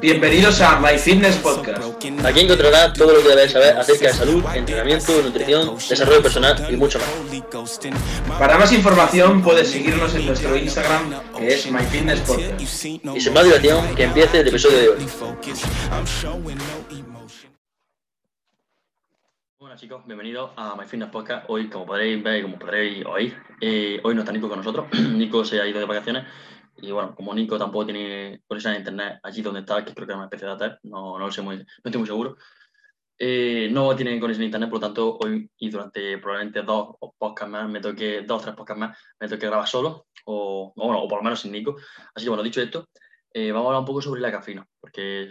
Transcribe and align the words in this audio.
Bienvenidos 0.00 0.60
a 0.60 0.80
My 0.80 0.98
Fitness 0.98 1.36
Podcast. 1.36 2.04
Aquí 2.24 2.40
encontrarás 2.40 2.92
todo 2.92 3.14
lo 3.14 3.22
que 3.22 3.28
debes 3.28 3.52
saber 3.52 3.76
acerca 3.76 4.08
de 4.08 4.12
salud, 4.12 4.44
entrenamiento, 4.54 5.22
nutrición, 5.22 5.76
desarrollo 5.76 6.20
personal 6.20 6.66
y 6.68 6.76
mucho 6.76 6.98
más. 6.98 7.80
Para 8.38 8.58
más 8.58 8.72
información 8.72 9.40
puedes 9.40 9.70
seguirnos 9.70 10.12
en 10.16 10.26
nuestro 10.26 10.56
Instagram 10.56 11.14
que 11.36 11.54
es 11.54 11.70
My 11.70 11.84
Fitness 11.84 12.20
Podcast. 12.20 12.60
Y 12.60 12.66
sin 13.20 13.32
más 13.32 13.44
dilación, 13.44 13.94
que 13.94 14.04
empiece 14.04 14.40
el 14.40 14.48
episodio 14.48 14.78
de 14.78 14.88
hoy. 14.88 15.06
Hola 19.58 19.76
chicos, 19.76 20.02
bienvenidos 20.06 20.50
a 20.56 20.74
My 20.74 20.86
Fitness 20.86 21.10
Podcast. 21.10 21.44
Hoy, 21.48 21.68
como 21.68 21.86
podréis 21.86 22.22
ver 22.22 22.40
y 22.40 22.42
como 22.42 22.58
podréis 22.58 23.06
oír, 23.06 23.36
eh, 23.60 24.00
hoy 24.02 24.14
no 24.14 24.22
está 24.22 24.32
Nico 24.32 24.48
con 24.48 24.58
nosotros. 24.58 24.86
Nico 24.92 25.44
se 25.44 25.60
ha 25.60 25.66
ido 25.66 25.78
de 25.78 25.86
vacaciones 25.86 26.24
y 26.82 26.90
bueno, 26.90 27.14
como 27.14 27.32
Nico 27.32 27.56
tampoco 27.56 27.86
tiene 27.86 28.42
conexión 28.46 28.74
a 28.74 28.78
internet 28.78 29.20
allí 29.22 29.40
donde 29.40 29.60
está, 29.60 29.84
que 29.84 29.94
creo 29.94 30.06
que 30.06 30.12
es 30.12 30.16
una 30.16 30.26
especie 30.26 30.48
de 30.48 30.52
hotel, 30.52 30.78
no, 30.82 31.18
no 31.18 31.26
lo 31.26 31.32
sé 31.32 31.40
muy, 31.40 31.56
no 31.56 31.64
estoy 31.84 31.98
muy 31.98 32.06
seguro. 32.06 32.36
Eh, 33.16 33.68
no 33.70 33.94
tiene 33.94 34.18
conexión 34.18 34.42
a 34.42 34.46
internet, 34.46 34.68
por 34.68 34.80
lo 34.80 34.86
tanto, 34.86 35.16
hoy 35.18 35.48
y 35.58 35.70
durante 35.70 36.18
probablemente 36.18 36.62
dos 36.62 36.96
podcasts 37.16 37.52
más, 37.52 37.70
me 37.70 37.80
toque, 37.80 38.22
dos 38.22 38.40
o 38.40 38.44
tres 38.44 38.56
podcasts 38.56 38.80
más, 38.80 38.98
me 39.20 39.28
toque 39.28 39.46
grabar 39.46 39.68
solo, 39.68 40.06
o, 40.24 40.72
o, 40.74 40.84
bueno, 40.86 41.02
o 41.02 41.08
por 41.08 41.18
lo 41.18 41.22
menos 41.22 41.40
sin 41.40 41.52
Nico. 41.52 41.76
Así 42.14 42.26
que 42.26 42.30
bueno, 42.30 42.42
dicho 42.42 42.60
esto, 42.60 42.88
eh, 43.32 43.52
vamos 43.52 43.66
a 43.66 43.68
hablar 43.68 43.80
un 43.80 43.86
poco 43.86 44.02
sobre 44.02 44.20
la 44.20 44.32
cafeína, 44.32 44.66
porque 44.80 45.28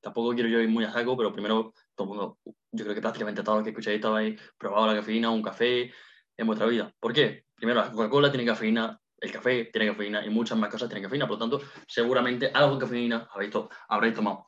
tampoco 0.00 0.32
quiero 0.32 0.48
yo 0.48 0.60
ir 0.60 0.68
muy 0.68 0.84
a 0.84 0.92
saco, 0.92 1.16
pero 1.16 1.32
primero 1.32 1.74
todo 1.96 2.04
el 2.04 2.08
mundo, 2.08 2.38
yo 2.70 2.84
creo 2.84 2.94
que 2.94 3.00
prácticamente 3.00 3.42
todos 3.42 3.58
los 3.58 3.64
que 3.64 3.70
escucháis 3.70 4.04
habéis 4.04 4.40
probado 4.56 4.86
la 4.86 4.94
cafeína, 4.94 5.30
un 5.30 5.42
café 5.42 5.92
en 6.36 6.46
vuestra 6.46 6.68
vida. 6.68 6.94
¿Por 7.00 7.12
qué? 7.12 7.46
Primero, 7.56 7.80
la 7.80 7.90
Coca-Cola 7.90 8.30
tiene 8.30 8.46
cafeína, 8.46 9.00
el 9.20 9.32
café 9.32 9.64
tiene 9.72 9.88
cafeína 9.88 10.24
y 10.24 10.30
muchas 10.30 10.58
más 10.58 10.70
cosas 10.70 10.88
tienen 10.88 11.04
cafeína, 11.04 11.26
por 11.26 11.38
lo 11.38 11.48
tanto, 11.48 11.66
seguramente 11.86 12.50
algo 12.52 12.74
de 12.74 12.80
cafeína 12.80 13.28
habréis, 13.32 13.52
to 13.52 13.68
habréis 13.88 14.14
tomado. 14.14 14.44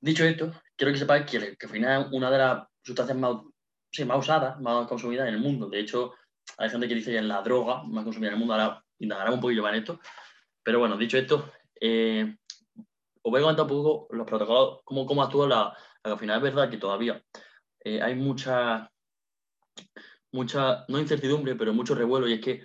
Dicho 0.00 0.24
esto, 0.24 0.52
quiero 0.76 0.92
que 0.92 0.98
sepáis 0.98 1.26
que 1.26 1.40
la 1.40 1.56
cafeína 1.56 2.00
es 2.00 2.06
una 2.12 2.30
de 2.30 2.38
las 2.38 2.66
sustancias 2.82 3.18
más, 3.18 3.36
sí, 3.90 4.04
más 4.04 4.18
usadas, 4.18 4.60
más 4.60 4.86
consumidas 4.86 5.28
en 5.28 5.34
el 5.34 5.40
mundo. 5.40 5.68
De 5.68 5.80
hecho, 5.80 6.14
hay 6.58 6.70
gente 6.70 6.86
que 6.86 6.94
dice 6.94 7.10
que 7.10 7.18
es 7.18 7.24
la 7.24 7.42
droga 7.42 7.82
más 7.84 8.04
consumida 8.04 8.28
en 8.28 8.34
el 8.34 8.38
mundo. 8.38 8.54
Ahora 8.54 8.84
indagaremos 8.98 9.36
un 9.36 9.40
poquillo 9.40 9.62
más 9.62 9.72
en 9.72 9.78
esto. 9.80 10.00
Pero 10.62 10.78
bueno, 10.78 10.96
dicho 10.96 11.18
esto, 11.18 11.52
eh, 11.80 12.36
os 13.22 13.30
voy 13.30 13.40
a 13.40 13.42
comentar 13.42 13.64
un 13.64 13.68
poco 13.68 14.14
los 14.14 14.26
protocolos, 14.26 14.80
cómo, 14.84 15.06
cómo 15.06 15.22
actúa 15.22 15.48
la, 15.48 15.76
la 16.04 16.10
cafeína. 16.10 16.36
Es 16.36 16.42
verdad 16.42 16.70
que 16.70 16.76
todavía 16.76 17.20
eh, 17.80 18.00
hay 18.00 18.14
mucha, 18.14 18.90
mucha, 20.32 20.84
no 20.88 20.98
incertidumbre, 20.98 21.56
pero 21.56 21.72
mucho 21.72 21.94
revuelo 21.94 22.28
y 22.28 22.34
es 22.34 22.40
que 22.40 22.62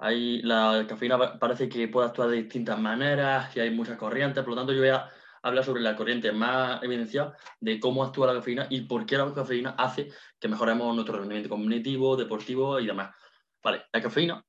hay, 0.00 0.40
la 0.42 0.86
cafeína 0.88 1.38
parece 1.38 1.68
que 1.68 1.86
puede 1.88 2.08
actuar 2.08 2.30
de 2.30 2.38
distintas 2.38 2.78
maneras 2.78 3.54
y 3.56 3.60
hay 3.60 3.70
muchas 3.70 3.98
corrientes, 3.98 4.42
por 4.42 4.54
lo 4.54 4.56
tanto 4.56 4.72
yo 4.72 4.80
voy 4.80 4.88
a 4.88 5.10
hablar 5.42 5.64
sobre 5.64 5.82
la 5.82 5.96
corriente 5.96 6.32
más 6.32 6.82
evidenciada 6.82 7.36
de 7.60 7.78
cómo 7.78 8.02
actúa 8.02 8.26
la 8.26 8.34
cafeína 8.34 8.66
y 8.70 8.82
por 8.82 9.06
qué 9.06 9.18
la 9.18 9.32
cafeína 9.32 9.74
hace 9.78 10.10
que 10.38 10.48
mejoremos 10.48 10.94
nuestro 10.94 11.18
rendimiento 11.18 11.48
cognitivo, 11.48 12.16
deportivo 12.16 12.80
y 12.80 12.86
demás. 12.86 13.14
Vale, 13.62 13.84
la 13.92 14.00
cafeína 14.00 14.44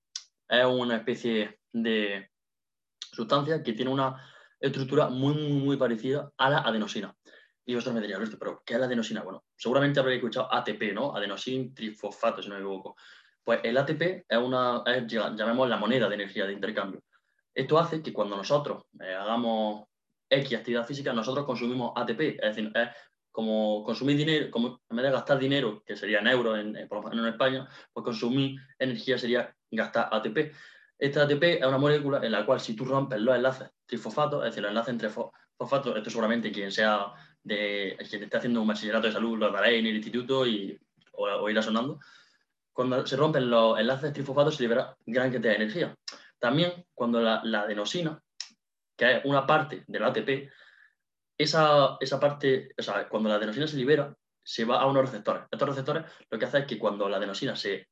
es 0.48 0.66
una 0.66 0.98
especie 0.98 1.60
de 1.72 2.32
sustancia 3.12 3.62
que 3.62 3.74
tiene 3.74 3.92
una 3.92 4.22
estructura 4.60 5.10
muy, 5.10 5.34
muy, 5.34 5.52
muy 5.64 5.78
parecida 5.78 6.32
a 6.38 6.50
la 6.50 6.60
adenosina. 6.60 7.16
Y 7.66 7.76
vosotros 7.76 7.96
me 7.96 8.02
dirían, 8.02 8.24
pero 8.40 8.64
¿qué 8.66 8.74
es 8.74 8.80
la 8.80 8.86
adenosina? 8.86 9.22
Bueno, 9.22 9.46
seguramente 9.56 10.00
habréis 10.00 10.18
escuchado 10.18 10.54
ATP, 10.54 10.94
¿no? 10.94 11.16
Adenosin 11.16 11.74
trifosfato, 11.74 12.42
si 12.42 12.50
no 12.50 12.56
me 12.56 12.62
equivoco. 12.62 12.96
Pues 13.44 13.60
el 13.64 13.78
ATP 13.78 14.26
es 14.28 14.38
una, 14.38 14.84
es, 14.86 15.08
llamemos 15.08 15.68
la 15.68 15.78
moneda 15.78 16.08
de 16.08 16.16
energía 16.16 16.46
de 16.46 16.54
intercambio. 16.54 17.02
Esto 17.54 17.80
hace 17.80 18.02
que 18.02 18.14
cuando 18.14 18.38
nosotros 18.38 18.84
eh, 19.00 19.14
hagamos 19.14 19.86
X 20.30 20.58
actividad 20.58 20.86
física, 20.86 21.12
nosotros 21.12 21.46
consumimos 21.46 21.92
ATP, 21.96 22.22
es 22.22 22.56
decir, 22.56 22.72
es 22.74 22.90
como 23.32 23.84
consumir 23.84 24.18
dinero, 24.18 24.52
como 24.52 24.82
en 24.90 24.98
vez 24.98 25.06
de 25.06 25.12
gastar 25.12 25.40
dinero, 25.40 25.84
que 25.86 25.96
sería 25.96 26.20
en 26.20 26.28
euros 26.28 26.60
en, 26.60 26.76
en, 26.76 27.26
España, 27.28 27.68
pues 27.94 28.04
consumir 28.04 28.60
energía 28.78 29.18
sería 29.18 29.54
gastar 29.70 30.10
ATP. 30.12 30.54
Este 30.98 31.20
ATP 31.20 31.44
es 31.44 31.66
una 31.66 31.78
molécula 31.78 32.20
en 32.24 32.32
la 32.32 32.46
cual 32.46 32.60
si 32.60 32.76
tú 32.76 32.86
rompes 32.86 33.20
los 33.20 33.36
enlaces 33.36 33.70
trifosfatos, 33.86 34.44
es 34.44 34.52
decir, 34.52 34.62
los 34.62 34.70
enlaces 34.70 34.92
entre 34.92 35.10
fosfatos, 35.10 35.98
esto 35.98 36.10
seguramente 36.10 36.52
quien 36.52 36.72
sea 36.72 37.14
de 37.44 37.98
quien 38.10 38.24
esté 38.24 38.38
haciendo 38.38 38.62
un 38.62 38.68
bachillerato 38.68 39.08
de 39.08 39.14
salud 39.14 39.38
lo 39.40 39.52
daréis 39.52 39.80
en 39.80 39.88
el 39.88 39.96
instituto 39.96 40.46
y 40.46 40.80
o, 41.14 41.26
o 41.26 41.50
irá 41.50 41.62
sonando. 41.62 42.00
Cuando 42.82 43.06
se 43.06 43.16
rompen 43.16 43.48
los 43.48 43.78
enlaces 43.78 44.12
trifosfatos 44.12 44.56
se 44.56 44.64
libera 44.64 44.98
gran 45.06 45.32
cantidad 45.32 45.54
de 45.54 45.64
energía. 45.64 45.96
También 46.40 46.84
cuando 46.96 47.22
la, 47.22 47.40
la 47.44 47.62
adenosina, 47.62 48.20
que 48.98 49.18
es 49.18 49.26
una 49.26 49.46
parte 49.46 49.84
del 49.86 50.04
ATP, 50.04 50.50
esa, 51.38 51.98
esa 52.00 52.20
parte, 52.20 52.74
o 52.76 52.82
sea, 52.82 53.08
cuando 53.08 53.30
la 53.30 53.36
adenosina 53.36 53.68
se 53.68 53.78
libera, 53.78 54.16
se 54.44 54.66
va 54.66 54.82
a 54.82 54.88
unos 54.88 55.04
receptores. 55.04 55.44
Estos 55.52 55.70
receptores 55.70 56.06
lo 56.28 56.40
que 56.40 56.46
hacen 56.46 56.62
es 56.62 56.68
que 56.68 56.80
cuando 56.80 57.08
la 57.08 57.18
adenosina 57.18 57.56
se, 57.56 57.88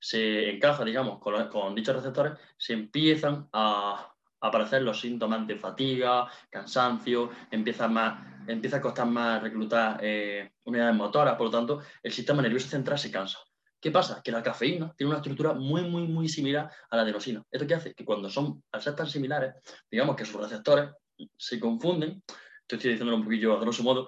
se 0.00 0.50
encaja, 0.50 0.84
digamos, 0.84 1.20
con, 1.20 1.72
dichos 1.76 1.94
receptores, 1.94 2.32
se 2.56 2.72
empiezan 2.72 3.48
a, 3.52 4.12
aparecer 4.40 4.82
los 4.82 4.98
síntomas 4.98 5.46
de 5.46 5.54
fatiga, 5.54 6.26
cansancio, 6.50 7.30
empieza 7.48 7.86
a 7.86 8.80
costar 8.80 9.06
más 9.06 9.40
reclutar 9.40 10.00
eh, 10.02 10.50
unidades 10.64 10.96
motoras, 10.96 11.36
por 11.36 11.46
lo 11.46 11.52
tanto, 11.52 11.80
el 12.02 12.10
sistema 12.10 12.42
nervioso 12.42 12.66
central 12.66 12.98
se 12.98 13.12
cansa. 13.12 13.38
¿Qué 13.82 13.90
pasa? 13.90 14.22
Que 14.22 14.30
la 14.30 14.44
cafeína 14.44 14.94
tiene 14.96 15.10
una 15.10 15.18
estructura 15.18 15.54
muy, 15.54 15.82
muy, 15.82 16.06
muy 16.06 16.28
similar 16.28 16.70
a 16.88 16.96
la 16.96 17.02
adenosina. 17.02 17.42
¿Esto 17.50 17.66
qué 17.66 17.74
hace? 17.74 17.94
Que 17.94 18.04
cuando 18.04 18.30
son, 18.30 18.62
al 18.70 18.80
ser 18.80 18.94
tan 18.94 19.08
similares, 19.08 19.54
digamos 19.90 20.14
que 20.14 20.24
sus 20.24 20.40
receptores 20.40 20.90
se 21.36 21.58
confunden, 21.58 22.22
esto 22.28 22.76
estoy 22.76 22.92
diciéndolo 22.92 23.16
un 23.16 23.24
poquillo 23.24 23.56
a 23.56 23.60
grosso 23.60 23.82
modo, 23.82 24.06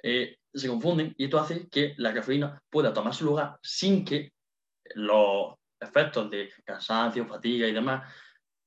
eh, 0.00 0.36
se 0.54 0.68
confunden 0.68 1.14
y 1.18 1.24
esto 1.24 1.40
hace 1.40 1.68
que 1.68 1.94
la 1.96 2.14
cafeína 2.14 2.62
pueda 2.70 2.92
tomar 2.92 3.12
su 3.12 3.24
lugar 3.24 3.58
sin 3.60 4.04
que 4.04 4.34
los 4.94 5.56
efectos 5.80 6.30
de 6.30 6.52
cansancio, 6.64 7.26
fatiga 7.26 7.66
y 7.66 7.72
demás 7.72 8.08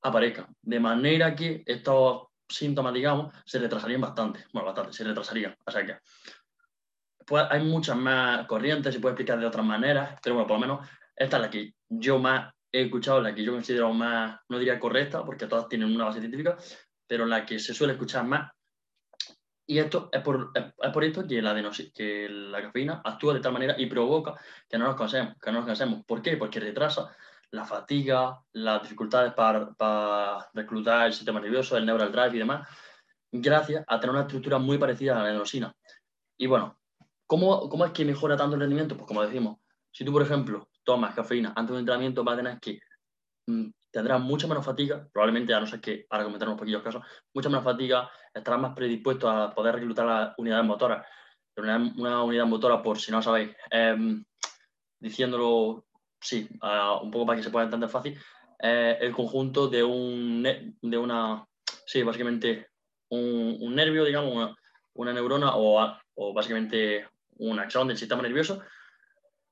aparezcan. 0.01 0.47
De 0.61 0.81
manera 0.81 1.33
que 1.33 1.63
estos 1.65 2.23
síntomas, 2.49 2.93
digamos, 2.93 3.33
se 3.45 3.57
retrasarían 3.57 4.01
bastante. 4.01 4.43
Bueno, 4.51 4.65
bastante, 4.65 4.91
se 4.91 5.05
retrasarían. 5.05 5.55
O 5.65 5.71
sea 5.71 5.85
que 5.85 5.97
pues, 7.25 7.45
hay 7.49 7.63
muchas 7.63 7.97
más 7.97 8.45
corrientes, 8.47 8.93
se 8.93 8.99
puede 8.99 9.13
explicar 9.13 9.39
de 9.39 9.45
otras 9.45 9.65
maneras, 9.65 10.19
pero 10.23 10.35
bueno, 10.35 10.47
por 10.47 10.57
lo 10.57 10.61
menos 10.61 10.89
esta 11.15 11.37
es 11.37 11.41
la 11.41 11.49
que 11.49 11.73
yo 11.89 12.19
más 12.19 12.53
he 12.71 12.83
escuchado, 12.83 13.21
la 13.21 13.35
que 13.35 13.43
yo 13.43 13.51
considero 13.51 13.93
más, 13.93 14.39
no 14.49 14.57
diría 14.57 14.79
correcta, 14.79 15.23
porque 15.25 15.47
todas 15.47 15.67
tienen 15.67 15.93
una 15.93 16.05
base 16.05 16.19
científica, 16.19 16.57
pero 17.05 17.25
la 17.25 17.45
que 17.45 17.59
se 17.59 17.73
suele 17.73 17.93
escuchar 17.93 18.25
más. 18.25 18.51
Y 19.67 19.79
esto 19.79 20.09
es 20.11 20.21
por, 20.21 20.51
es 20.55 20.91
por 20.91 21.03
esto 21.03 21.25
que 21.27 21.41
la, 21.41 21.53
que 21.93 22.27
la 22.29 22.61
cafeína 22.61 23.01
actúa 23.03 23.33
de 23.33 23.39
tal 23.39 23.53
manera 23.53 23.75
y 23.77 23.85
provoca 23.85 24.35
que 24.67 24.77
no 24.77 24.85
nos 24.85 24.95
cansemos. 24.95 25.35
Que 25.39 25.51
no 25.51 25.59
nos 25.59 25.67
cansemos. 25.67 26.03
¿Por 26.05 26.21
qué? 26.21 26.35
Porque 26.35 26.59
retrasa 26.59 27.15
la 27.51 27.65
fatiga, 27.65 28.41
las 28.53 28.81
dificultades 28.81 29.33
para, 29.33 29.71
para, 29.73 30.49
reclutar 30.53 31.07
el 31.07 31.13
sistema 31.13 31.39
nervioso, 31.39 31.77
el 31.77 31.85
neural 31.85 32.11
drive 32.11 32.35
y 32.35 32.39
demás, 32.39 32.67
gracias 33.31 33.83
a 33.87 33.99
tener 33.99 34.15
una 34.15 34.23
estructura 34.23 34.57
muy 34.57 34.77
parecida 34.77 35.13
a 35.13 35.19
la 35.19 35.29
adenosina. 35.29 35.73
Y 36.37 36.47
bueno, 36.47 36.80
¿cómo, 37.31 37.69
¿cómo 37.69 37.85
es 37.85 37.91
que 37.93 38.03
mejora 38.03 38.35
tanto 38.35 38.55
el 38.55 38.59
rendimiento? 38.59 38.97
Pues 38.97 39.07
como 39.07 39.23
decimos, 39.23 39.59
si 39.89 40.03
tú, 40.03 40.11
por 40.11 40.21
ejemplo, 40.21 40.67
tomas 40.83 41.15
cafeína 41.15 41.53
antes 41.55 41.67
de 41.67 41.73
un 41.75 41.79
entrenamiento, 41.79 42.25
vas 42.25 42.33
a 42.33 42.37
tener 42.43 42.59
que 42.59 42.79
mmm, 43.47 43.69
tendrás 43.89 44.19
mucha 44.19 44.47
menos 44.47 44.65
fatiga, 44.65 45.07
probablemente, 45.13 45.53
a 45.53 45.61
no 45.61 45.65
ser 45.65 45.79
que, 45.79 46.05
para 46.09 46.25
comentar 46.25 46.49
unos 46.49 46.59
poquillos 46.59 46.83
casos, 46.83 47.01
mucha 47.33 47.47
menos 47.47 47.63
fatiga, 47.63 48.11
estarás 48.33 48.59
más 48.59 48.75
predispuesto 48.75 49.29
a 49.29 49.55
poder 49.55 49.75
reclutar 49.75 50.05
las 50.05 50.33
unidades 50.37 50.65
motoras. 50.65 51.07
Una, 51.55 51.77
una 51.77 52.21
unidad 52.21 52.45
motora, 52.47 52.83
por 52.83 52.99
si 52.99 53.13
no 53.13 53.21
sabéis, 53.21 53.55
eh, 53.71 54.21
diciéndolo 54.99 55.85
sí, 56.19 56.49
un 57.01 57.11
poco 57.11 57.25
para 57.25 57.37
que 57.37 57.43
se 57.43 57.49
pueda 57.49 57.63
entender 57.63 57.87
fácil, 57.87 58.19
eh, 58.59 58.97
el 58.99 59.13
conjunto 59.13 59.69
de 59.69 59.85
un, 59.85 60.43
de 60.81 60.97
una, 60.97 61.47
sí, 61.85 62.03
básicamente 62.03 62.67
un, 63.09 63.57
un 63.61 63.73
nervio, 63.73 64.03
digamos, 64.03 64.35
una, 64.35 64.53
una 64.95 65.13
neurona 65.13 65.55
o, 65.55 65.79
o, 66.15 66.33
básicamente 66.33 67.07
un 67.41 67.59
axón 67.59 67.87
del 67.87 67.97
sistema 67.97 68.21
nervioso, 68.21 68.61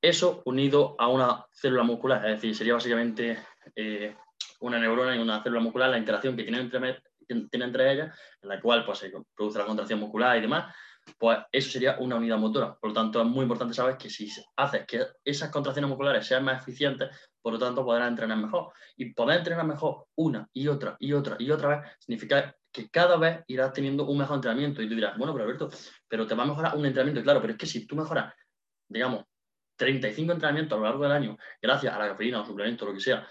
eso 0.02 0.42
unido 0.46 0.96
a 0.98 1.08
una 1.08 1.46
célula 1.52 1.84
muscular, 1.84 2.26
es 2.26 2.36
decir, 2.36 2.56
sería 2.56 2.74
básicamente 2.74 3.38
eh, 3.76 4.16
una 4.62 4.80
neurona 4.80 5.16
y 5.16 5.20
una 5.20 5.44
célula 5.44 5.62
muscular, 5.62 5.90
la 5.90 5.98
interacción 5.98 6.36
que 6.36 6.44
tiene 6.44 6.60
entre 6.60 7.92
ellas, 7.92 8.18
en 8.42 8.50
la 8.50 8.62
cual 8.62 8.86
pues, 8.86 9.00
se 9.00 9.12
produce 9.36 9.60
la 9.60 9.66
contracción 9.66 10.00
muscular 10.00 10.38
y 10.38 10.42
demás, 10.42 10.74
pues 11.18 11.40
eso 11.52 11.72
sería 11.72 11.98
una 12.00 12.16
unidad 12.16 12.38
motora. 12.38 12.76
Por 12.76 12.92
lo 12.92 12.94
tanto, 12.94 13.22
es 13.22 13.28
muy 13.28 13.44
importante 13.44 13.74
saber 13.74 13.98
que 13.98 14.10
si 14.10 14.30
haces 14.56 14.86
que 14.86 15.08
esas 15.24 15.50
contracciones 15.50 15.90
musculares 15.90 16.26
sean 16.26 16.44
más 16.44 16.62
eficientes, 16.62 17.10
por 17.42 17.54
lo 17.54 17.60
tanto 17.60 17.84
podrás 17.84 18.10
entrenar 18.10 18.38
mejor. 18.38 18.72
Y 18.96 19.14
poder 19.14 19.40
entrenar 19.40 19.66
mejor 19.66 20.06
una 20.16 20.48
y 20.54 20.68
otra 20.68 20.96
y 21.00 21.14
otra 21.14 21.36
y 21.40 21.52
otra 21.52 21.70
vez 21.70 21.92
significa 22.00 22.56
que 22.72 22.90
cada 22.90 23.18
vez 23.18 23.44
irás 23.48 23.74
teniendo 23.74 24.06
un 24.06 24.18
mejor 24.18 24.36
entrenamiento. 24.36 24.82
Y 24.82 24.90
tú 24.90 24.96
dirás, 24.96 25.18
bueno, 25.18 25.34
pero 25.34 25.46
Alberto, 25.46 25.70
pero 26.08 26.26
te 26.28 26.36
va 26.36 26.44
a 26.44 26.48
mejorar 26.48 26.76
un 26.76 26.86
entrenamiento. 26.86 27.24
Claro, 27.24 27.42
pero 27.42 27.54
es 27.54 27.60
que 27.60 27.66
si 27.66 27.86
tú 27.86 27.96
mejoras, 27.96 28.34
digamos, 28.88 29.26
35 29.76 30.34
entrenamientos 30.34 30.76
a 30.76 30.80
lo 30.80 30.86
largo 30.88 31.04
del 31.04 31.12
año, 31.14 31.38
gracias 31.62 31.94
a 31.94 32.00
la 32.00 32.10
cafeína 32.10 32.42
o 32.42 32.46
suplemento, 32.46 32.86
lo 32.86 32.94
que 32.94 33.00
sea, 33.00 33.28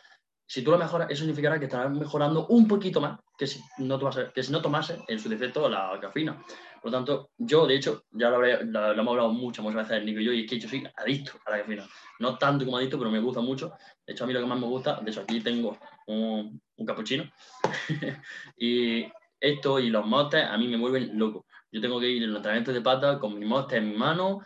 si 0.46 0.62
tú 0.62 0.70
lo 0.70 0.78
mejoras, 0.78 1.10
eso 1.10 1.20
significará 1.20 1.58
que 1.58 1.66
estarás 1.66 1.90
mejorando 1.90 2.46
un 2.46 2.66
poquito 2.66 3.02
más 3.02 3.20
que 3.36 3.46
si 3.46 3.62
no 3.78 3.98
tomase, 3.98 4.30
que 4.34 4.42
si 4.42 4.50
no 4.50 4.62
tomase 4.62 4.98
en 5.06 5.20
su 5.20 5.28
defecto 5.28 5.68
la 5.68 5.98
cafeína. 6.00 6.42
Por 6.80 6.90
lo 6.90 6.98
tanto, 6.98 7.30
yo, 7.36 7.66
de 7.66 7.76
hecho, 7.76 8.04
ya 8.10 8.30
lo, 8.30 8.44
hemos 8.44 9.08
hablado 9.08 9.30
muchas, 9.30 9.62
muchas 9.62 9.88
veces, 9.88 10.04
Nico 10.04 10.20
y 10.20 10.24
yo, 10.24 10.32
y 10.32 10.44
es 10.44 10.50
que 10.50 10.58
yo 10.58 10.68
soy 10.68 10.88
adicto 10.96 11.32
a 11.44 11.50
la 11.50 11.58
cafeína. 11.58 11.86
No 12.18 12.38
tanto 12.38 12.64
como 12.64 12.78
adicto, 12.78 12.98
pero 12.98 13.10
me 13.10 13.20
gusta 13.20 13.40
mucho. 13.40 13.72
De 14.06 14.12
hecho, 14.12 14.24
a 14.24 14.26
mí 14.26 14.32
lo 14.32 14.40
que 14.40 14.46
más 14.46 14.58
me 14.58 14.66
gusta, 14.66 15.00
de 15.00 15.10
hecho, 15.10 15.20
aquí 15.20 15.40
tengo 15.40 15.78
un, 16.06 16.60
un 16.76 16.86
capuchino. 16.86 17.30
y 18.58 19.04
esto 19.40 19.78
y 19.78 19.90
los 19.90 20.06
motes 20.06 20.44
a 20.44 20.56
mí 20.56 20.68
me 20.68 20.76
vuelven 20.76 21.18
loco. 21.18 21.46
Yo 21.70 21.80
tengo 21.80 22.00
que 22.00 22.08
ir 22.08 22.22
en 22.22 22.30
los 22.30 22.38
entrenamientos 22.38 22.74
de 22.74 22.80
pata 22.80 23.18
con 23.18 23.38
mi 23.38 23.44
mote 23.44 23.76
en 23.76 23.90
mi 23.90 23.96
mano 23.96 24.40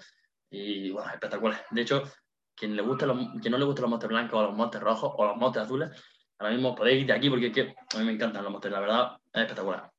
y, 0.51 0.91
bueno, 0.91 1.11
espectacular. 1.11 1.65
De 1.71 1.83
hecho, 1.83 2.03
quien, 2.55 2.77
le 2.77 2.83
gusta 2.83 3.07
los, 3.07 3.17
no 3.17 3.59
le 3.59 3.65
gustan 3.65 3.83
los 3.83 3.91
motes 3.91 4.09
blancos 4.09 4.39
o 4.39 4.43
los 4.43 4.57
motes 4.57 4.81
rojos 4.81 5.13
o 5.17 5.27
los 5.27 5.37
motes 5.37 5.63
azules, 5.63 5.91
ahora 6.39 6.53
mismo 6.55 6.75
podéis 6.75 7.03
ir 7.03 7.07
de 7.07 7.13
aquí 7.13 7.31
porque 7.31 7.47
es 7.47 7.53
que 7.53 7.75
a 7.95 7.99
mí 7.99 8.05
me 8.05 8.13
encantan 8.13 8.43
los 8.45 8.53
motes, 8.53 8.71
la 8.71 8.81
verdad, 8.81 9.17
es 9.33 9.43
espectacular. 9.43 9.91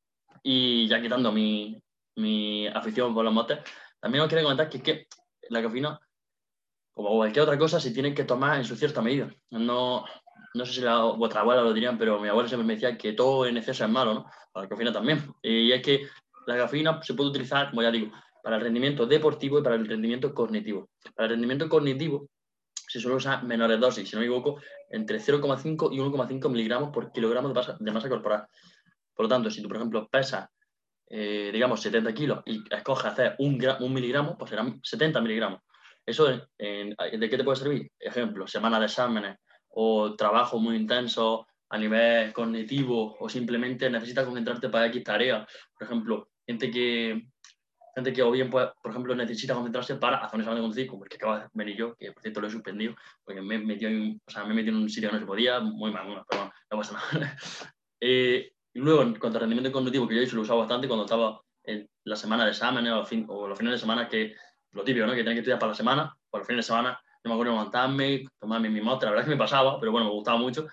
Y 0.44 0.88
ya 0.88 1.02
quitando 1.02 1.32
mi, 1.32 1.82
mi 2.16 2.68
afición 2.68 3.14
por 3.14 3.24
los 3.24 3.34
motes, 3.34 3.60
también 4.00 4.24
os 4.24 4.28
quiero 4.28 4.44
comentar 4.44 4.70
que 4.70 4.78
es 4.78 4.84
que 4.84 5.08
la 5.50 5.62
cafeína, 5.62 6.00
como 6.92 7.10
cualquier 7.16 7.44
otra 7.44 7.58
cosa, 7.58 7.80
se 7.80 7.92
tiene 7.92 8.14
que 8.14 8.26
tomar 8.26 8.58
en 8.58 8.66
su 8.66 8.76
cierta 8.76 9.02
medida. 9.02 9.34
No, 9.50 10.06
no 10.54 10.66
sé 10.66 10.74
si 10.74 10.82
la, 10.82 11.02
vuestra 11.02 11.42
abuela 11.42 11.62
lo 11.62 11.74
dirían, 11.74 11.98
pero 11.98 12.20
mi 12.20 12.30
abuela 12.30 12.48
siempre 12.48 12.68
me 12.68 12.76
decía 12.76 12.98
que 12.98 13.14
todo 13.14 13.46
en 13.46 13.58
exceso 13.58 13.86
es 13.86 13.90
malo, 13.90 14.14
¿no? 14.14 14.26
La 14.54 14.68
cafeína 14.68 14.94
también. 14.94 15.34
Y 15.42 15.72
es 15.72 15.82
que 15.82 16.08
la 16.46 16.58
cafeína 16.58 17.02
se 17.02 17.16
puede 17.16 17.32
utilizar, 17.32 17.70
como 17.70 17.82
ya 17.82 17.92
digo, 17.92 18.12
para 18.44 18.58
el 18.58 18.62
rendimiento 18.62 19.06
deportivo 19.06 19.60
y 19.60 19.64
para 19.64 19.76
el 19.76 19.88
rendimiento 19.88 20.34
cognitivo. 20.34 20.90
Para 21.16 21.26
el 21.26 21.32
rendimiento 21.32 21.68
cognitivo 21.68 22.30
se 22.88 23.00
suele 23.00 23.18
usar 23.18 23.44
menores 23.44 23.80
dosis, 23.80 24.08
si 24.08 24.16
no 24.16 24.20
me 24.20 24.28
equivoco, 24.28 24.62
entre 24.90 25.20
0,5 25.20 25.90
y 25.92 25.98
1,5 25.98 26.50
miligramos 26.52 26.92
por 26.92 27.12
kilogramo 27.12 27.50
de 27.50 27.92
masa, 27.92 28.10
corporal. 28.10 28.46
Por 29.16 29.26
lo 29.26 29.30
tanto, 29.30 29.50
si 29.50 29.62
tú, 29.62 29.68
por 29.68 29.78
ejemplo, 29.78 30.08
pesas, 30.08 30.48
eh, 31.10 31.50
digamos, 31.52 31.82
70 31.82 32.14
kilos 32.14 32.44
y 32.46 32.64
escoges 32.70 33.06
hacer 33.06 33.36
un, 33.40 33.60
un, 33.80 33.94
miligramo, 33.94 34.38
pues 34.38 34.50
serán 34.50 34.80
70 34.84 35.22
miligramos. 35.22 35.62
¿Eso 36.06 36.28
¿de 36.28 37.30
qué 37.30 37.38
te 37.38 37.44
puede 37.44 37.56
servir? 37.56 37.92
Ejemplo, 37.98 38.46
semana 38.46 38.78
de 38.78 38.86
exámenes 38.86 39.38
o 39.76 40.16
trabajo 40.16 40.60
muy 40.60 40.76
intenso 40.76 41.48
a 41.70 41.78
nivel 41.78 42.32
cognitivo 42.34 43.16
o 43.20 43.30
simplemente 43.30 43.90
necesitas 43.90 44.26
concentrarte 44.26 44.70
para 44.70 44.88
X 44.88 45.04
tarea. 45.04 45.48
Por 45.78 45.88
ejemplo, 45.88 46.30
gente 46.46 46.70
que 46.70 47.28
gente 47.96 48.14
que 48.14 48.24
o 48.24 48.32
bien, 48.32 48.50
pues, 48.50 48.70
por 48.82 48.92
ejemplo, 48.92 49.16
necesita 49.16 49.54
concentrarse 49.54 49.96
para 49.96 50.18
hacer 50.18 50.36
un 50.36 50.42
examen 50.42 50.58
de 50.58 50.62
conducir, 50.62 50.88
como 50.88 51.04
el 51.04 51.10
que 51.10 51.18
acaba 51.18 51.40
de 51.40 51.46
venir 51.54 51.78
yo, 51.78 51.96
que 51.96 52.12
por 52.12 52.22
cierto 52.22 52.42
lo 52.42 52.48
he 52.48 52.52
suspendido, 52.52 52.96
porque 53.24 53.42
me 53.42 53.60
metió 53.60 53.88
en, 53.88 54.20
o 54.26 54.32
sea, 54.32 54.44
me 54.46 54.54
metió 54.54 54.72
en 54.72 54.80
un 54.80 54.90
sitio 54.90 55.10
que 55.10 55.16
no 55.16 55.20
se 55.20 55.28
podía, 55.28 55.60
muy 55.60 55.92
mal, 55.92 56.24
pero 56.28 56.42
bueno, 56.42 56.54
no 56.72 56.78
pasa 56.78 56.94
nada. 56.94 57.38
eh, 58.02 58.52
y 58.74 58.80
luego, 58.80 59.04
en 59.04 59.16
cuanto 59.16 59.38
al 59.38 59.42
rendimiento 59.42 59.72
cognitivo, 59.72 60.08
que 60.08 60.16
yo 60.16 60.22
lo 60.34 60.40
he 60.40 60.44
usado 60.44 60.60
bastante 60.60 60.88
cuando 60.88 61.06
estaba 61.06 61.40
en 61.64 61.88
la 62.06 62.16
semana 62.16 62.46
de 62.46 62.52
exámenes 62.52 62.94
o, 62.94 63.06
fin, 63.06 63.26
o 63.30 63.48
los 63.48 63.58
fines 63.58 63.74
de 63.74 63.80
semana, 63.80 64.10
que 64.10 64.36
lo 64.72 64.84
típico, 64.84 65.06
¿no? 65.06 65.14
Que 65.14 65.18
tienes 65.18 65.36
que 65.36 65.40
estudiar 65.40 65.60
para 65.60 65.72
la 65.72 65.76
semana, 65.76 66.18
por 66.30 66.42
los 66.42 66.48
fines 66.48 66.66
de 66.66 66.68
semana, 66.68 67.00
no 67.24 67.30
me 67.30 67.34
acuerdo 67.36 67.54
levantarme, 67.54 68.26
tomarme 68.40 68.70
mi 68.70 68.82
moto, 68.82 69.06
la 69.06 69.12
verdad 69.12 69.24
es 69.24 69.30
que 69.30 69.36
me 69.36 69.40
pasaba, 69.40 69.80
pero 69.80 69.92
bueno, 69.92 70.08
me 70.08 70.14
gustaba 70.14 70.38
mucho. 70.38 70.68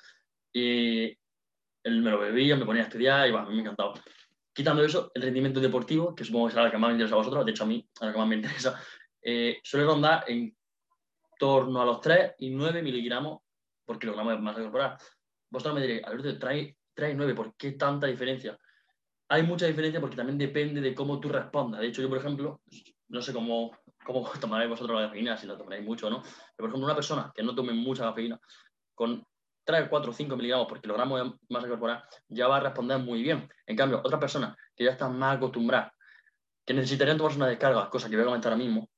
Y 0.53 1.07
él 1.85 2.03
me 2.03 2.11
lo 2.11 2.19
bebía, 2.19 2.57
me 2.57 2.65
ponía 2.65 2.83
a 2.83 2.87
estudiar 2.87 3.29
y 3.29 3.33
me 3.33 3.61
encantaba. 3.61 3.95
Quitando 4.53 4.85
eso, 4.85 5.11
el 5.15 5.23
rendimiento 5.23 5.61
deportivo, 5.61 6.15
que 6.15 6.25
supongo 6.25 6.47
que 6.47 6.53
será 6.53 6.65
la 6.65 6.71
que 6.71 6.79
más 6.79 6.89
me 6.89 6.95
interesa 6.95 7.15
a 7.15 7.19
vosotros, 7.19 7.45
de 7.45 7.53
hecho 7.53 7.65
a 7.65 7.67
mí, 7.67 7.89
a 8.01 8.07
la 8.07 8.13
que 8.13 8.19
más 8.19 8.29
me 8.29 8.37
interesa, 8.37 8.81
eh, 9.23 9.61
suele 9.63 9.87
rondar 9.87 10.25
en 10.27 10.55
torno 11.39 11.81
a 11.81 11.85
los 11.85 12.01
3 12.01 12.35
y 12.39 12.51
9 12.51 12.83
miligramos 12.83 13.41
por 13.85 13.99
kilogramo 13.99 14.31
de 14.31 14.39
masa 14.39 14.61
corporal. 14.61 14.97
Vosotros 15.49 15.75
me 15.75 15.83
diréis, 15.83 16.05
Alberto, 16.05 16.39
trae 16.39 16.77
3 16.95 17.13
y 17.13 17.17
9, 17.17 17.35
¿por 17.35 17.57
qué 17.57 17.73
tanta 17.73 18.07
diferencia? 18.07 18.59
Hay 19.29 19.45
mucha 19.45 19.67
diferencia 19.67 20.01
porque 20.01 20.17
también 20.17 20.37
depende 20.37 20.81
de 20.81 20.95
cómo 20.95 21.21
tú 21.21 21.29
respondas. 21.29 21.81
De 21.81 21.87
hecho, 21.87 22.03
yo, 22.03 22.09
por 22.09 22.19
ejemplo, 22.19 22.61
no 23.09 23.23
sé 23.23 23.33
cómo, 23.33 23.71
cómo 24.05 24.29
tomaréis 24.41 24.71
vosotros 24.71 25.01
la 25.01 25.07
cafeína, 25.07 25.37
si 25.37 25.47
la 25.47 25.57
tomaréis 25.57 25.85
mucho 25.85 26.11
no, 26.11 26.23
pero, 26.23 26.33
por 26.57 26.69
ejemplo, 26.69 26.87
una 26.87 26.95
persona 26.95 27.33
que 27.35 27.43
no 27.43 27.55
tome 27.55 27.73
mucha 27.73 28.05
cafeína, 28.05 28.39
con 28.95 29.25
3, 29.65 29.89
4, 29.89 30.13
5 30.13 30.37
miligramos 30.37 30.67
por 30.67 30.81
kilogramo 30.81 31.19
de 31.19 31.33
masa 31.49 31.69
corporal, 31.69 32.03
ya 32.29 32.49
va 32.49 32.57
a 32.57 32.61
responder 32.61 32.99
muy 32.99 33.23
bien. 33.23 33.49
En 33.67 33.77
cambio, 33.77 34.01
otra 34.03 34.19
persona 34.19 34.57
que 34.75 34.85
ya 34.85 34.91
está 34.91 35.09
más 35.09 35.37
acostumbrada, 35.37 35.93
que 36.67 36.75
necesitarían 36.75 37.17
tomarse 37.17 37.39
una 37.39 37.47
descarga, 37.47 37.89
cosa 37.89 38.09
que 38.09 38.17
voy 38.17 38.23
a 38.23 38.27
comentar 38.27 38.53
ahora 38.53 38.65
mismo, 38.65 38.89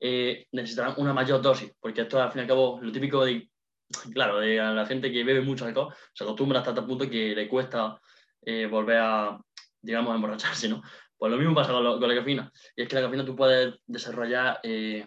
eh, 0.00 0.46
necesitarán 0.52 0.94
una 0.96 1.12
mayor 1.12 1.40
dosis, 1.40 1.72
porque 1.78 2.02
esto 2.02 2.20
al 2.20 2.32
fin 2.32 2.40
y 2.40 2.42
al 2.42 2.48
cabo, 2.48 2.80
lo 2.82 2.90
típico 2.90 3.24
de, 3.24 3.48
claro, 4.12 4.40
de 4.40 4.56
la 4.56 4.86
gente 4.86 5.12
que 5.12 5.24
bebe 5.24 5.40
mucho 5.40 5.64
alcohol, 5.64 5.94
se 6.12 6.24
acostumbra 6.24 6.60
hasta 6.60 6.74
tal 6.74 6.86
punto 6.86 7.08
que 7.08 7.34
le 7.34 7.48
cuesta 7.48 8.00
eh, 8.44 8.66
volver 8.66 8.98
a, 8.98 9.38
digamos, 9.80 10.12
a 10.12 10.16
emborracharse, 10.16 10.68
¿no? 10.68 10.82
Pues 11.22 11.30
lo 11.30 11.38
mismo 11.38 11.54
pasa 11.54 11.70
con, 11.70 11.84
la 11.84 12.14
cafeína. 12.16 12.52
Y 12.74 12.82
es 12.82 12.88
que 12.88 12.96
la 12.96 13.02
cafeína 13.02 13.24
tú 13.24 13.36
puedes 13.36 13.76
desarrollar 13.86 14.58
eh, 14.64 15.06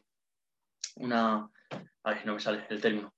una... 0.96 1.50
Ay, 2.04 2.20
no 2.24 2.36
me 2.36 2.40
sale 2.40 2.66
el 2.70 2.80
término. 2.80 3.14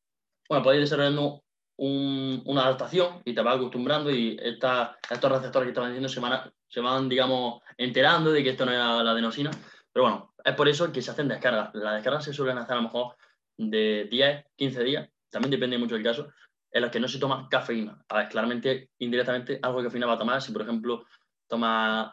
Bueno, 0.49 0.63
podéis 0.63 0.81
desarrollando 0.81 1.43
una 1.77 2.63
adaptación 2.63 3.21
y 3.23 3.35
te 3.35 3.41
vas 3.43 3.57
acostumbrando 3.57 4.09
y 4.09 4.35
estos 4.41 5.31
receptores 5.31 5.67
que 5.67 5.69
estaban 5.69 5.91
diciendo 5.91 6.09
se 6.09 6.19
van, 6.19 6.51
se 6.67 6.81
van, 6.81 7.07
digamos, 7.07 7.61
enterando 7.77 8.31
de 8.31 8.43
que 8.43 8.49
esto 8.49 8.65
no 8.65 8.71
era 8.71 9.03
la 9.03 9.11
adenosina. 9.11 9.51
Pero 9.93 10.05
bueno, 10.05 10.33
es 10.43 10.55
por 10.55 10.67
eso 10.67 10.91
que 10.91 11.03
se 11.03 11.11
hacen 11.11 11.27
descargas. 11.27 11.69
Las 11.75 11.97
descargas 11.97 12.23
se 12.23 12.33
suelen 12.33 12.57
hacer 12.57 12.73
a 12.73 12.77
lo 12.77 12.87
mejor 12.87 13.15
de 13.57 14.07
10, 14.09 14.43
15 14.55 14.83
días, 14.83 15.07
también 15.29 15.51
depende 15.51 15.77
mucho 15.77 15.93
del 15.93 16.03
caso, 16.03 16.29
en 16.71 16.81
los 16.81 16.89
que 16.89 16.99
no 16.99 17.07
se 17.07 17.19
toma 17.19 17.47
cafeína. 17.47 18.03
A 18.09 18.17
ver, 18.17 18.29
claramente, 18.29 18.89
indirectamente, 18.97 19.59
algo 19.61 19.83
de 19.83 19.85
cafeína 19.85 20.07
va 20.07 20.13
a 20.13 20.17
tomar 20.17 20.41
si, 20.41 20.51
por 20.51 20.63
ejemplo, 20.63 21.05
toma 21.47 22.11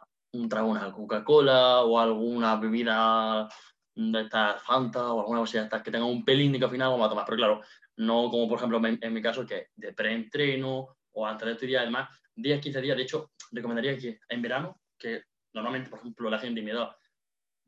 trago 0.48 0.74
de 0.74 0.92
Coca-Cola 0.92 1.82
o 1.82 1.98
alguna 1.98 2.56
bebida 2.56 3.48
de 3.94 4.20
estas 4.20 4.62
Fanta 4.62 5.12
o 5.12 5.20
alguna 5.20 5.40
cosa 5.40 5.58
de 5.58 5.64
estas 5.64 5.82
que 5.82 5.90
tenga 5.90 6.04
un 6.04 6.24
pelín 6.24 6.52
de 6.52 6.60
cafeína, 6.60 6.88
vamos 6.88 7.06
a 7.06 7.10
tomar. 7.10 7.24
Pero 7.24 7.36
claro, 7.36 7.60
no 7.96 8.30
como 8.30 8.48
por 8.48 8.58
ejemplo 8.58 8.80
en, 8.84 9.14
mi 9.14 9.22
caso 9.22 9.46
que 9.46 9.68
de 9.76 9.92
preentreno 9.92 10.96
o 11.12 11.26
antes 11.26 11.46
de 11.46 11.52
estudiar, 11.52 11.82
además, 11.82 12.08
10, 12.34 12.60
15 12.60 12.80
días. 12.80 12.96
De 12.96 13.02
hecho, 13.04 13.30
recomendaría 13.52 13.96
que 13.96 14.18
en 14.28 14.42
verano, 14.42 14.80
que 14.98 15.22
normalmente, 15.52 15.90
por 15.90 16.00
ejemplo, 16.00 16.28
la 16.28 16.38
gente 16.38 16.60
de 16.60 16.64
mi 16.64 16.72
edad 16.72 16.96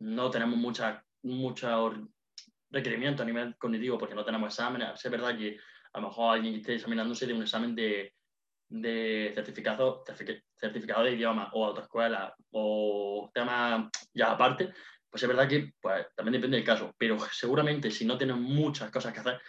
no 0.01 0.31
tenemos 0.31 0.59
mucha, 0.59 1.05
mucha 1.23 1.77
requerimiento 2.71 3.23
a 3.23 3.27
nivel 3.27 3.57
cognitivo 3.57 3.97
porque 3.99 4.15
no 4.15 4.25
tenemos 4.25 4.53
exámenes. 4.53 5.05
Es 5.05 5.11
verdad 5.11 5.37
que 5.37 5.59
a 5.93 6.01
lo 6.01 6.09
mejor 6.09 6.35
alguien 6.35 6.55
que 6.55 6.61
esté 6.61 6.75
examinándose 6.75 7.27
de 7.27 7.33
un 7.35 7.43
examen 7.43 7.75
de, 7.75 8.15
de 8.69 9.33
certificado, 9.35 10.05
certificado 10.57 11.05
de 11.05 11.13
idioma 11.13 11.51
o 11.53 11.67
autoescuela 11.67 12.35
o 12.51 13.31
tema 13.33 13.89
ya 14.13 14.33
aparte, 14.33 14.73
pues 15.09 15.23
es 15.23 15.29
verdad 15.29 15.49
que 15.49 15.73
pues, 15.81 16.07
también 16.15 16.35
depende 16.35 16.57
del 16.57 16.67
caso. 16.67 16.95
Pero 16.99 17.19
seguramente 17.33 17.91
si 17.91 18.05
no 18.05 18.19
tienes 18.19 18.37
muchas 18.37 18.91
cosas 18.91 19.13
que 19.13 19.21
hacer, 19.21 19.41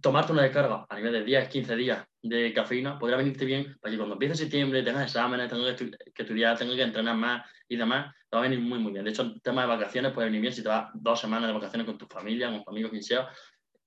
tomarte 0.00 0.32
una 0.32 0.42
descarga 0.42 0.86
a 0.88 0.96
nivel 0.96 1.12
de 1.12 1.24
10, 1.24 1.48
15 1.48 1.76
días 1.76 2.06
de 2.20 2.52
cafeína 2.52 2.98
podría 2.98 3.16
venirte 3.16 3.44
bien 3.44 3.76
para 3.80 3.90
que 3.90 3.96
cuando 3.96 4.14
empiece 4.14 4.34
septiembre 4.34 4.82
tengas 4.82 5.04
exámenes, 5.04 5.48
tengas 5.48 5.76
que, 5.76 6.22
estudiar, 6.22 6.58
tengas 6.58 6.76
que 6.76 6.82
entrenar 6.82 7.16
más 7.16 7.48
y 7.68 7.76
demás, 7.76 8.14
te 8.28 8.36
va 8.36 8.42
a 8.42 8.48
venir 8.48 8.60
muy, 8.60 8.78
muy 8.78 8.92
bien. 8.92 9.04
De 9.04 9.10
hecho, 9.10 9.22
el 9.22 9.40
tema 9.40 9.62
de 9.62 9.68
vacaciones 9.68 10.12
puede 10.12 10.26
venir 10.26 10.42
bien 10.42 10.52
si 10.52 10.62
te 10.62 10.68
vas 10.68 10.90
dos 10.94 11.20
semanas 11.20 11.48
de 11.48 11.54
vacaciones 11.54 11.86
con 11.86 11.96
tu 11.96 12.06
familia, 12.06 12.50
con 12.50 12.64
tu 12.64 12.70
amigo, 12.70 12.90
quien 12.90 13.02
sea. 13.02 13.28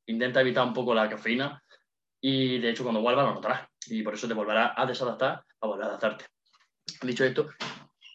Intenta 0.07 0.41
evitar 0.41 0.65
un 0.65 0.73
poco 0.73 0.95
la 0.95 1.09
cafeína 1.09 1.61
y 2.19 2.59
de 2.59 2.69
hecho 2.69 2.83
cuando 2.83 3.01
vuelvas 3.01 3.25
lo 3.25 3.35
notarás 3.35 3.70
y 3.87 4.03
por 4.03 4.13
eso 4.13 4.27
te 4.27 4.33
volverás 4.33 4.73
a 4.75 4.85
desadaptar 4.85 5.43
a 5.59 5.67
volver 5.67 5.85
a 5.85 5.87
adaptarte. 5.89 6.25
Dicho 7.01 7.23
esto, 7.23 7.49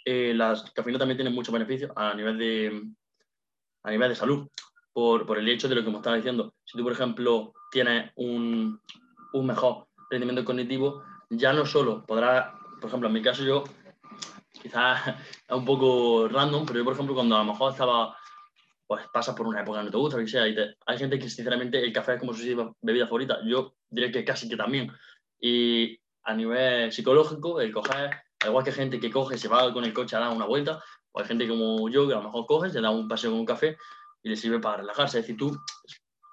eh, 0.05 0.33
las 0.35 0.71
cafeínas 0.71 1.01
también 1.01 1.17
tienen 1.17 1.35
muchos 1.35 1.53
beneficios 1.53 1.91
a 1.97 2.15
nivel 2.15 2.39
de, 2.39 2.83
a 3.83 3.91
nivel 3.91 4.11
de 4.11 4.17
salud 4.17 4.49
por, 4.93 5.27
por 5.27 5.39
el 5.39 5.49
hecho 5.49 5.69
de 5.69 5.75
lo 5.75 5.85
que 5.85 5.91
me 5.91 5.97
estaba 5.97 6.17
diciendo. 6.17 6.55
Si 6.65 6.77
tú, 6.77 6.85
por 6.85 6.93
ejemplo, 6.93 7.53
tienes 7.71 8.13
un, 8.17 8.81
un 9.33 9.47
mejor 9.47 9.89
rendimiento 10.11 10.45
cognitivo, 10.45 11.03
ya 11.31 11.53
no 11.53 11.67
solo 11.67 12.05
podrás, 12.05 12.53
por 12.81 12.89
ejemplo, 12.89 13.09
en 13.09 13.15
mi 13.15 13.23
caso 13.23 13.43
yo, 13.45 13.65
quizás 14.63 15.09
es 15.09 15.15
un 15.51 15.65
poco 15.65 16.29
random, 16.29 16.65
pero 16.67 16.79
yo, 16.79 16.85
por 16.85 16.95
ejemplo, 16.95 17.15
cuando 17.15 17.37
a 17.37 17.41
lo 17.41 17.53
mejor 17.53 17.73
estaba, 17.73 18.17
pues 18.87 19.05
pasas 19.13 19.35
por 19.35 19.47
una 19.47 19.61
época 19.61 19.81
que 19.81 19.87
no 19.87 19.91
te 19.91 19.97
gusta, 19.97 20.19
que 20.19 20.29
sea, 20.29 20.47
y 20.49 20.57
hay 20.87 20.99
gente 20.99 21.19
que 21.19 21.29
sinceramente 21.29 21.83
el 21.83 21.93
café 21.93 22.15
es 22.15 22.21
como 22.21 22.33
su 22.33 22.75
bebida 22.81 23.07
favorita, 23.07 23.39
yo 23.45 23.75
diría 23.89 24.13
que 24.13 24.25
casi 24.25 24.49
que 24.49 24.57
también. 24.57 24.91
Y 25.41 25.99
a 26.25 26.35
nivel 26.35 26.93
psicológico, 26.93 27.61
el 27.61 27.73
coger, 27.73 28.11
al 28.41 28.49
igual 28.49 28.65
que 28.65 28.73
gente 28.73 29.01
que 29.01 29.11
coge, 29.11 29.39
se 29.39 29.49
va 29.49 29.73
con 29.73 29.85
el 29.85 29.93
coche 29.93 30.17
a 30.17 30.21
dar 30.21 30.35
una 30.35 30.47
vuelta, 30.47 30.83
o 31.13 31.21
hay 31.21 31.27
gente 31.27 31.49
como 31.49 31.89
yo 31.89 32.07
que 32.07 32.15
a 32.15 32.19
lo 32.19 32.25
mejor 32.25 32.47
coge, 32.47 32.71
se 32.71 32.81
da 32.81 32.91
un 32.91 33.09
paseo 33.09 33.31
con 33.31 33.41
un 33.41 33.47
café 33.47 33.77
y 34.23 34.29
le 34.29 34.37
sirve 34.37 34.59
para 34.59 34.79
relajarse. 34.79 35.19
Es 35.19 35.25
decir, 35.25 35.37
tú, 35.37 35.57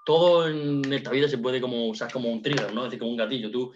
todo 0.06 0.48
en 0.48 0.92
esta 0.92 1.12
vida 1.12 1.28
se 1.28 1.38
puede 1.38 1.62
como 1.62 1.88
usar 1.88 2.12
como 2.12 2.30
un 2.30 2.42
trigger, 2.42 2.74
¿no? 2.74 2.82
Es 2.82 2.86
decir, 2.86 3.00
como 3.00 3.12
un 3.12 3.18
gatillo. 3.18 3.52
Tú 3.52 3.74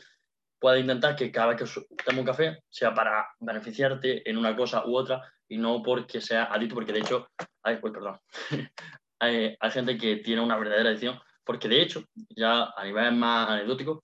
puedes 0.60 0.82
intentar 0.82 1.16
que 1.16 1.32
cada 1.32 1.54
vez 1.54 1.58
que 1.58 2.04
tomes 2.04 2.20
un 2.20 2.26
café 2.26 2.64
sea 2.70 2.94
para 2.94 3.28
beneficiarte 3.40 4.30
en 4.30 4.38
una 4.38 4.56
cosa 4.56 4.86
u 4.86 4.96
otra 4.96 5.22
y 5.48 5.58
no 5.58 5.82
porque 5.82 6.20
sea 6.20 6.46
adicto, 6.46 6.76
porque 6.76 6.94
de 6.94 7.00
hecho, 7.00 7.30
ay, 7.64 7.78
pues 7.78 7.94
perdón, 7.94 8.20
hay, 9.20 9.56
hay, 9.60 9.72
gente 9.72 9.98
que 9.98 10.18
tiene 10.18 10.42
una 10.42 10.58
verdadera 10.58 10.90
adicción, 10.90 11.20
porque 11.46 11.70
de 11.70 11.82
hecho, 11.82 12.04
ya 12.36 12.74
a 12.76 12.84
nivel 12.84 13.16
más 13.16 13.50
anecdótico, 13.50 14.04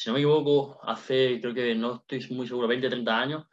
si 0.00 0.08
no 0.08 0.14
me 0.14 0.20
equivoco, 0.20 0.80
hace, 0.82 1.38
creo 1.42 1.52
que 1.52 1.74
no 1.74 1.96
estoy 1.96 2.34
muy 2.34 2.46
seguro, 2.46 2.66
20, 2.66 2.88
30 2.88 3.20
años, 3.20 3.46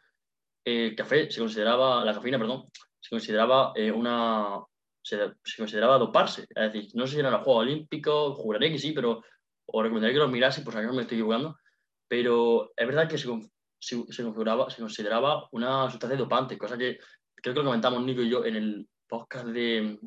el 0.64 0.96
café 0.96 1.30
se 1.30 1.40
consideraba, 1.40 2.02
la 2.02 2.14
cafeína, 2.14 2.38
perdón, 2.38 2.70
se 2.98 3.10
consideraba 3.10 3.72
eh, 3.74 3.92
una, 3.92 4.58
se, 5.02 5.34
consideraba 5.58 5.98
doparse. 5.98 6.46
Es 6.48 6.72
decir, 6.72 6.90
no 6.94 7.06
sé 7.06 7.12
si 7.12 7.20
era 7.20 7.30
los 7.30 7.42
Juegos 7.42 7.64
Olímpicos, 7.64 8.38
juraría 8.38 8.70
que 8.70 8.78
sí, 8.78 8.92
pero 8.92 9.22
os 9.66 9.82
recomendaría 9.82 10.14
que 10.14 10.20
lo 10.20 10.28
mirase, 10.28 10.62
por 10.62 10.72
si 10.72 10.78
acaso 10.78 10.94
me 10.94 11.02
estoy 11.02 11.18
equivocando. 11.18 11.58
Pero 12.08 12.72
es 12.74 12.86
verdad 12.86 13.06
que 13.06 13.18
se, 13.18 13.28
se, 13.78 14.02
se, 14.08 14.22
configuraba, 14.22 14.70
se 14.70 14.80
consideraba 14.80 15.50
una 15.52 15.90
sustancia 15.90 16.16
dopante, 16.16 16.56
cosa 16.56 16.78
que 16.78 16.98
creo 17.34 17.52
que 17.52 17.60
lo 17.60 17.66
comentamos 17.66 18.02
Nico 18.04 18.22
y 18.22 18.30
yo 18.30 18.42
en 18.46 18.56
el 18.56 18.88
podcast 19.06 19.48
de, 19.48 19.98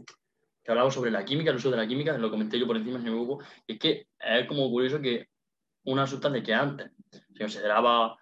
que 0.64 0.72
hablamos 0.72 0.96
sobre 0.96 1.12
la 1.12 1.24
química, 1.24 1.52
el 1.52 1.58
uso 1.58 1.70
de 1.70 1.78
la 1.78 1.88
química, 1.88 2.18
lo 2.18 2.32
comenté 2.32 2.58
yo 2.58 2.66
por 2.66 2.78
encima 2.78 2.98
en 2.98 3.06
el 3.06 3.14
grupo, 3.14 3.44
y 3.68 3.74
es 3.74 3.80
que 3.80 4.08
es 4.20 4.48
como 4.48 4.68
curioso 4.72 5.00
que 5.00 5.28
una 5.84 6.08
sustancia 6.08 6.44
que 6.44 6.54
antes 6.54 6.92
se 7.12 7.40
consideraba 7.40 8.18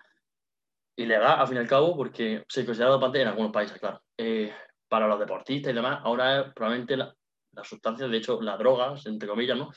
ilegal, 0.96 1.40
al 1.40 1.48
fin 1.48 1.58
y 1.58 1.60
al 1.60 1.68
cabo, 1.68 1.96
porque 1.96 2.44
se 2.48 2.66
consideraba 2.66 2.96
dopante 2.96 3.22
en 3.22 3.28
algunos 3.28 3.52
países, 3.52 3.80
claro. 3.80 4.02
Eh, 4.18 4.54
para 4.88 5.08
los 5.08 5.20
deportistas 5.20 5.72
y 5.72 5.76
demás, 5.76 6.00
ahora 6.04 6.42
es 6.42 6.54
probablemente 6.54 6.98
la, 6.98 7.16
la 7.54 7.64
sustancia, 7.64 8.08
de 8.08 8.18
hecho, 8.18 8.42
las 8.42 8.58
drogas, 8.58 9.06
entre 9.06 9.28
comillas, 9.30 9.58
¿no? 9.58 9.72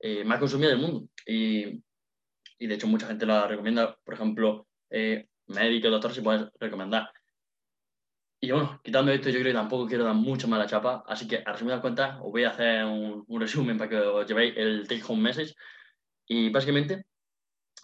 Eh, 0.00 0.24
más 0.24 0.38
consumida 0.38 0.70
del 0.70 0.78
mundo. 0.78 1.08
Y, 1.26 1.82
y, 2.58 2.66
de 2.66 2.74
hecho, 2.74 2.86
mucha 2.86 3.06
gente 3.06 3.26
la 3.26 3.46
recomienda, 3.46 3.96
por 4.04 4.14
ejemplo, 4.14 4.66
eh, 4.90 5.28
médicos, 5.46 5.90
doctores, 5.90 6.16
se 6.16 6.22
pueden 6.22 6.50
recomendar. 6.58 7.10
Y 8.40 8.50
bueno, 8.50 8.80
quitando 8.82 9.12
esto, 9.12 9.30
yo 9.30 9.40
creo 9.40 9.52
que 9.52 9.58
tampoco 9.58 9.86
quiero 9.86 10.04
dar 10.04 10.14
mucho 10.14 10.48
más 10.48 10.58
la 10.58 10.66
chapa, 10.66 11.04
así 11.06 11.26
que 11.26 11.42
a 11.44 11.52
resumidas 11.52 11.80
cuentas, 11.80 12.18
os 12.20 12.30
voy 12.30 12.44
a 12.44 12.50
hacer 12.50 12.84
un, 12.84 13.24
un 13.26 13.40
resumen 13.40 13.78
para 13.78 13.88
que 13.88 13.96
os 13.96 14.26
llevéis 14.26 14.54
el 14.56 14.86
take 14.86 15.02
home 15.06 15.22
message. 15.22 15.54
Y 16.26 16.50
básicamente, 16.50 17.06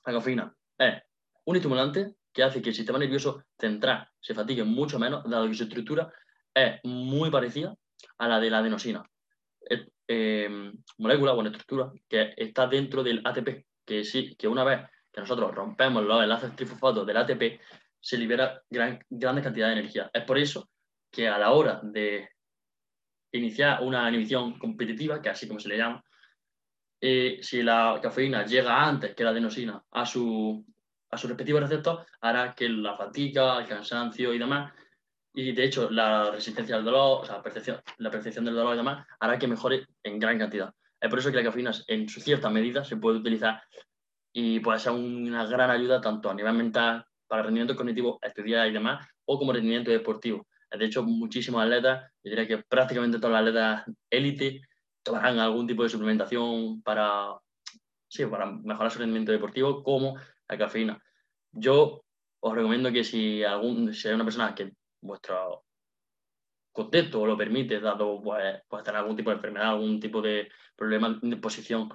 la 0.07 0.12
cafeína 0.12 0.54
es 0.78 1.02
un 1.45 1.57
estimulante 1.57 2.14
que 2.33 2.42
hace 2.42 2.62
que 2.62 2.71
el 2.71 2.75
sistema 2.75 2.99
nervioso 2.99 3.45
central 3.59 4.09
se 4.21 4.35
fatigue 4.35 4.64
mucho 4.64 4.99
menos, 4.99 5.28
dado 5.28 5.49
que 5.49 5.54
su 5.54 5.64
estructura 5.64 6.12
es 6.54 6.80
muy 6.85 7.30
parecida 7.30 7.75
a 8.19 8.28
la 8.28 8.40
de 8.40 8.50
la 8.50 8.59
adenosina. 8.59 9.04
Es, 9.61 9.87
eh, 10.07 10.73
molécula, 10.99 11.33
buena 11.33 11.50
estructura, 11.50 11.92
que 12.09 12.35
está 12.37 12.66
dentro 12.66 13.02
del 13.02 13.21
ATP, 13.25 13.66
que 13.85 14.04
sí, 14.04 14.35
que 14.37 14.49
una 14.49 14.64
vez 14.64 14.80
que 15.12 15.21
nosotros 15.21 15.54
rompemos 15.54 16.04
los 16.04 16.23
enlaces 16.23 16.54
trifosfatos 16.54 17.07
del 17.07 17.16
ATP, 17.16 17.61
se 18.00 18.16
libera 18.16 18.62
gran, 18.71 18.99
grandes 19.11 19.45
cantidades 19.45 19.75
de 19.75 19.80
energía. 19.80 20.11
Es 20.12 20.25
por 20.25 20.38
eso 20.38 20.71
que 21.11 21.28
a 21.28 21.38
la 21.38 21.52
hora 21.52 21.80
de 21.83 22.28
iniciar 23.33 23.83
una 23.83 24.09
inhibición 24.09 24.59
competitiva, 24.59 25.21
que 25.21 25.28
así 25.28 25.47
como 25.47 25.61
se 25.61 25.69
le 25.69 25.76
llama, 25.76 26.02
eh, 27.00 27.38
si 27.42 27.62
la 27.62 27.99
cafeína 28.02 28.45
llega 28.45 28.87
antes 28.87 29.14
que 29.14 29.25
la 29.25 29.30
adenosina 29.30 29.83
a 29.90 30.04
su, 30.04 30.64
a 31.11 31.16
su 31.16 31.28
respectivo 31.28 31.61
receptor, 31.61 32.04
hará 32.21 32.54
que 32.54 32.69
la 32.69 32.97
fatiga, 32.97 33.59
el 33.59 33.66
cansancio 33.66 34.35
y 34.35 34.38
demás, 34.38 34.73
y 35.33 35.52
de 35.52 35.64
hecho 35.64 35.90
la 35.90 36.30
resistencia 36.30 36.76
al 36.76 36.85
dolor, 36.85 37.23
o 37.23 37.25
sea, 37.25 37.42
percepción, 37.42 37.80
la 37.99 38.11
percepción 38.11 38.45
del 38.45 38.54
dolor 38.54 38.75
y 38.75 38.78
demás, 38.78 39.07
hará 39.19 39.38
que 39.38 39.47
mejore 39.47 39.87
en 40.02 40.19
gran 40.19 40.38
cantidad. 40.38 40.75
Es 41.00 41.09
por 41.09 41.19
eso 41.19 41.30
que 41.30 41.37
la 41.37 41.45
cafeína 41.45 41.73
en 41.87 42.09
su 42.09 42.21
cierta 42.21 42.50
medida 42.50 42.85
se 42.85 42.97
puede 42.97 43.19
utilizar 43.19 43.62
y 44.33 44.61
puede 44.61 44.78
ser 44.78 44.92
una 44.92 45.47
gran 45.47 45.71
ayuda 45.71 46.00
tanto 46.00 46.30
a 46.30 46.35
nivel 46.35 46.54
mental, 46.54 47.07
para 47.26 47.45
rendimiento 47.45 47.76
cognitivo, 47.76 48.19
estudiar 48.21 48.69
y 48.69 48.73
demás, 48.73 49.07
o 49.25 49.38
como 49.38 49.52
rendimiento 49.52 49.90
deportivo. 49.90 50.47
De 50.71 50.85
hecho, 50.85 51.04
muchísimos 51.04 51.62
atletas, 51.62 52.11
yo 52.25 52.30
diría 52.30 52.47
que 52.47 52.59
prácticamente 52.59 53.19
todos 53.19 53.30
los 53.30 53.40
atletas 53.40 53.85
élite 54.11 54.61
tomarán 55.02 55.38
algún 55.38 55.66
tipo 55.66 55.83
de 55.83 55.88
suplementación 55.88 56.83
para, 56.83 57.38
sí, 58.09 58.26
para 58.26 58.47
mejorar 58.47 58.90
su 58.90 58.99
rendimiento 58.99 59.33
deportivo, 59.33 59.83
como 59.83 60.16
la 60.49 60.59
cafeína. 60.59 61.02
Yo 61.52 62.04
os 62.40 62.54
recomiendo 62.54 62.92
que 62.92 63.04
si, 63.04 63.45
algún, 63.45 63.92
si 63.92 64.09
hay 64.09 64.14
una 64.14 64.25
persona 64.25 64.54
que 64.54 64.73
vuestro 65.00 65.64
contexto 66.73 67.26
lo 67.26 67.37
permite, 67.37 67.80
dado 67.80 68.21
pues, 68.23 68.62
pues, 68.69 68.85
tener 68.85 69.00
algún 69.00 69.16
tipo 69.16 69.30
de 69.30 69.37
enfermedad, 69.37 69.71
algún 69.71 70.00
tipo 70.00 70.23
de 70.23 70.49
problema 70.76 71.19
de 71.21 71.37
posición, 71.37 71.92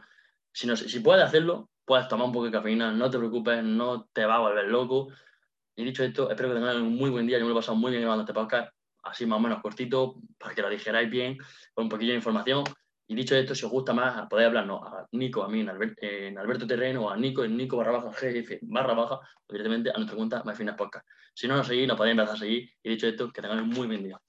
si, 0.51 0.67
no, 0.67 0.75
si 0.75 0.99
puedes 0.99 1.23
hacerlo, 1.23 1.69
puedes 1.83 2.07
tomar 2.07 2.27
un 2.27 2.33
poco 2.33 2.45
de 2.45 2.51
cafeína, 2.51 2.91
no 2.91 3.09
te 3.09 3.17
preocupes, 3.17 3.63
no 3.63 4.05
te 4.13 4.25
va 4.25 4.35
a 4.35 4.39
volver 4.39 4.67
loco. 4.67 5.09
Y 5.75 5.83
dicho 5.83 6.03
esto, 6.03 6.29
espero 6.29 6.49
que 6.49 6.55
tengáis 6.55 6.79
un 6.79 6.95
muy 6.95 7.09
buen 7.09 7.27
día. 7.27 7.37
Yo 7.37 7.43
me 7.43 7.49
lo 7.49 7.55
he 7.55 7.59
pasado 7.59 7.75
muy 7.75 7.91
bien 7.91 8.01
grabando 8.01 8.23
este 8.23 8.33
podcast, 8.33 8.73
así 9.03 9.25
más 9.25 9.37
o 9.37 9.41
menos 9.41 9.61
cortito, 9.61 10.15
para 10.37 10.55
que 10.55 10.61
lo 10.61 10.69
digeráis 10.69 11.09
bien, 11.09 11.37
con 11.73 11.85
un 11.85 11.89
poquillo 11.89 12.11
de 12.11 12.17
información. 12.17 12.63
Y 13.07 13.15
dicho 13.15 13.35
esto, 13.35 13.53
si 13.53 13.65
os 13.65 13.71
gusta 13.71 13.93
más, 13.93 14.27
podéis 14.27 14.47
hablarnos 14.47 14.81
a 14.83 15.07
Nico, 15.11 15.43
a 15.43 15.47
mí, 15.47 15.61
en, 15.61 16.37
Alberto 16.37 16.65
Terreno, 16.65 17.05
o 17.05 17.09
a 17.09 17.17
Nico, 17.17 17.43
en 17.43 17.55
Nico 17.55 17.77
barra 17.77 17.91
baja 17.91 18.09
GF 18.09 18.59
barra 18.63 18.93
baja, 18.93 19.15
o 19.15 19.53
directamente 19.53 19.91
a 19.91 19.93
nuestra 19.93 20.17
cuenta 20.17 20.43
MyFitnessPodcast. 20.43 21.05
Podcast. 21.05 21.07
Si 21.33 21.47
no 21.47 21.55
nos 21.55 21.67
seguís, 21.67 21.87
nos 21.87 21.97
podéis 21.97 22.13
empezar 22.13 22.35
a 22.35 22.39
seguir. 22.39 22.69
Y 22.81 22.89
dicho 22.89 23.07
esto, 23.07 23.31
que 23.31 23.41
tengáis 23.41 23.61
un 23.61 23.69
muy 23.69 23.87
buen 23.87 24.03
día. 24.03 24.19